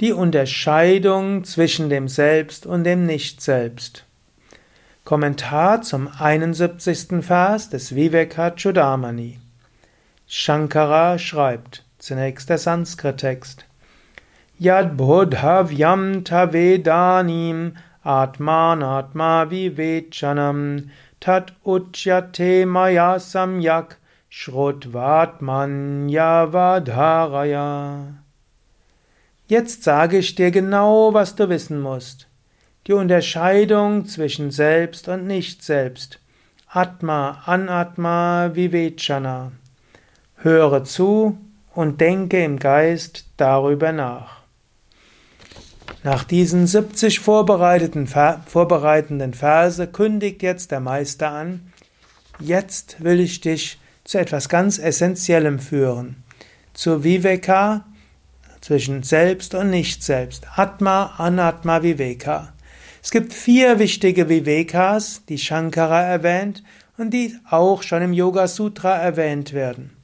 Die 0.00 0.12
Unterscheidung 0.12 1.42
zwischen 1.42 1.90
dem 1.90 2.06
Selbst 2.06 2.66
und 2.66 2.84
dem 2.84 3.04
Nicht-Selbst. 3.04 4.04
Kommentar 5.04 5.82
zum 5.82 6.06
71. 6.06 7.24
Vers 7.24 7.68
des 7.70 7.96
Vivekachudamani. 7.96 9.40
Shankara 10.28 11.18
schreibt, 11.18 11.84
zunächst 11.98 12.48
der 12.48 12.58
Sanskrit-Text. 12.58 13.64
Yad 14.56 14.96
bodhavyam 14.96 16.22
tavedanim 16.22 17.72
atman 18.04 18.84
atma 18.84 19.50
vivechanam 19.50 20.90
tat 21.18 21.54
uchyate 21.64 22.66
maya 22.66 23.18
samyak 23.18 23.96
shrutvatman 24.30 26.08
yavadharaya. 26.08 27.48
Jetzt 29.48 29.82
sage 29.82 30.18
ich 30.18 30.34
dir 30.34 30.50
genau, 30.50 31.14
was 31.14 31.34
du 31.34 31.48
wissen 31.48 31.80
musst. 31.80 32.28
Die 32.86 32.92
Unterscheidung 32.92 34.04
zwischen 34.04 34.50
Selbst 34.50 35.08
und 35.08 35.26
Nicht-Selbst. 35.26 36.20
Atma, 36.68 37.42
Anatma, 37.46 38.50
Vivechana. 38.52 39.52
Höre 40.36 40.84
zu 40.84 41.38
und 41.74 41.98
denke 41.98 42.44
im 42.44 42.58
Geist 42.58 43.24
darüber 43.38 43.90
nach. 43.90 44.42
Nach 46.04 46.24
diesen 46.24 46.66
70 46.66 47.18
vorbereiteten, 47.18 48.06
vorbereitenden 48.06 49.32
Verse 49.32 49.86
kündigt 49.86 50.42
jetzt 50.42 50.72
der 50.72 50.80
Meister 50.80 51.30
an, 51.30 51.72
jetzt 52.38 53.02
will 53.02 53.18
ich 53.18 53.40
dich 53.40 53.80
zu 54.04 54.18
etwas 54.18 54.50
ganz 54.50 54.78
Essentiellem 54.78 55.58
führen, 55.58 56.22
zu 56.74 57.02
Viveka, 57.02 57.86
zwischen 58.68 59.02
Selbst 59.02 59.54
und 59.54 59.70
Nicht-Selbst. 59.70 60.46
Atma, 60.56 61.14
Anatma, 61.16 61.82
Viveka. 61.82 62.52
Es 63.02 63.10
gibt 63.10 63.32
vier 63.32 63.78
wichtige 63.78 64.28
Vivekas, 64.28 65.22
die 65.26 65.38
Shankara 65.38 66.02
erwähnt 66.02 66.62
und 66.98 67.14
die 67.14 67.34
auch 67.48 67.82
schon 67.82 68.02
im 68.02 68.12
Yoga 68.12 68.46
Sutra 68.46 68.94
erwähnt 68.94 69.54
werden. 69.54 69.96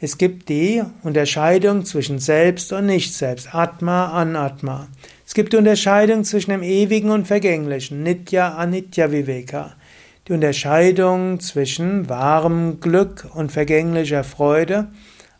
Es 0.00 0.18
gibt 0.18 0.48
die 0.48 0.82
Unterscheidung 1.04 1.84
zwischen 1.84 2.18
Selbst 2.18 2.72
und 2.72 2.86
Nicht-Selbst, 2.86 3.54
Atma, 3.54 4.10
Anatma. 4.10 4.88
Es 5.24 5.34
gibt 5.34 5.52
die 5.52 5.56
Unterscheidung 5.56 6.24
zwischen 6.24 6.50
dem 6.50 6.64
Ewigen 6.64 7.10
und 7.10 7.28
Vergänglichen, 7.28 8.02
Nitya, 8.02 8.56
Anitya, 8.56 9.12
Viveka. 9.12 9.76
Die 10.26 10.32
Unterscheidung 10.32 11.38
zwischen 11.38 12.08
wahrem 12.08 12.80
Glück 12.80 13.28
und 13.32 13.52
vergänglicher 13.52 14.24
Freude, 14.24 14.88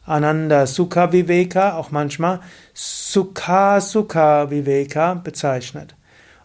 Ananda 0.07 0.67
Sukha 0.67 1.13
Viveka, 1.13 1.77
auch 1.77 1.91
manchmal 1.91 2.41
Sukha 2.73 3.81
Sukha 3.81 4.51
Viveka 4.51 5.15
bezeichnet. 5.15 5.95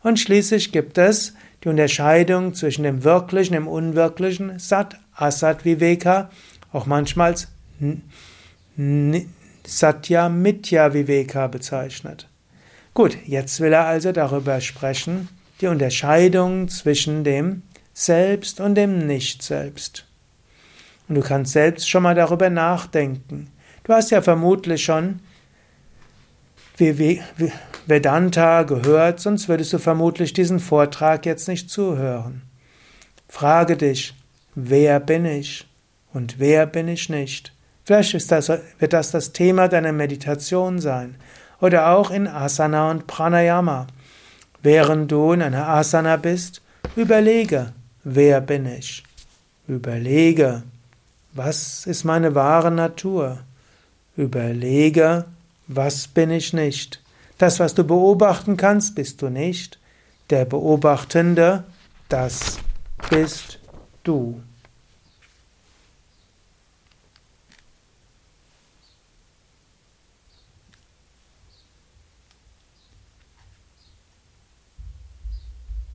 Und 0.04 0.20
schließlich 0.20 0.72
gibt 0.72 0.98
es 0.98 1.36
die 1.64 1.70
Unterscheidung 1.70 2.56
zwischen 2.56 2.84
dem 2.84 3.04
Wirklichen, 3.04 3.54
dem 3.54 3.68
Unwirklichen, 3.68 4.58
Sat, 4.58 5.00
Asat 5.16 5.64
Viveka, 5.64 6.32
auch 6.74 6.88
manchmal 6.88 7.36
Satya 9.66 10.30
Mitya 10.30 10.94
Viveka 10.94 11.48
bezeichnet. 11.48 12.28
Gut, 12.94 13.18
jetzt 13.26 13.60
will 13.60 13.74
er 13.74 13.86
also 13.86 14.12
darüber 14.12 14.60
sprechen, 14.60 15.30
die 15.62 15.68
Unterscheidung 15.68 16.68
zwischen 16.68 17.24
dem 17.24 17.62
Selbst 17.94 18.60
und 18.60 18.76
dem 18.76 19.06
Nicht-Selbst. 19.06 20.06
Und 21.12 21.16
du 21.16 21.24
kannst 21.24 21.52
selbst 21.52 21.90
schon 21.90 22.04
mal 22.04 22.16
darüber 22.16 22.50
nachdenken. 22.50 23.52
Du 23.84 23.92
hast 23.92 24.12
ja 24.12 24.22
vermutlich 24.22 24.82
schon 24.82 25.20
Vedanta 27.86 28.64
gehört, 28.64 29.20
sonst 29.20 29.50
würdest 29.50 29.74
du 29.74 29.78
vermutlich 29.78 30.32
diesen 30.32 30.62
Vortrag 30.62 31.26
jetzt 31.26 31.50
nicht 31.50 31.70
zuhören. 31.70 32.44
Frage 33.28 33.76
dich, 33.76 34.14
wer 34.56 35.02
bin 35.02 35.26
ich 35.26 35.68
und 36.14 36.40
wer 36.40 36.66
bin 36.66 36.88
ich 36.88 37.10
nicht? 37.10 37.52
Vielleicht 37.84 38.32
das, 38.32 38.48
wird 38.80 38.94
das 38.94 39.12
das 39.12 39.34
Thema 39.34 39.68
deiner 39.68 39.92
Meditation 39.92 40.80
sein 40.80 41.16
oder 41.60 41.90
auch 41.90 42.10
in 42.10 42.26
Asana 42.26 42.90
und 42.90 43.08
Pranayama. 43.08 43.88
Während 44.64 45.12
du 45.12 45.34
in 45.34 45.42
einer 45.42 45.68
Asana 45.68 46.16
bist, 46.16 46.62
überlege, 46.96 47.74
wer 48.06 48.40
bin 48.40 48.66
ich? 48.66 49.04
Überlege, 49.68 50.64
was 51.34 51.86
ist 51.86 52.04
meine 52.04 52.36
wahre 52.36 52.72
Natur? 52.72 53.40
Überlege, 54.18 55.26
was 55.68 56.08
bin 56.08 56.32
ich 56.32 56.54
nicht? 56.54 57.02
Das, 57.38 57.60
was 57.60 57.74
du 57.74 57.84
beobachten 57.84 58.58
kannst, 58.58 58.96
bist 58.96 59.22
du 59.22 59.30
nicht. 59.30 59.80
Der 60.30 60.46
Beobachtende, 60.46 61.64
das 62.10 62.60
bist 63.10 63.60
du. 64.04 64.42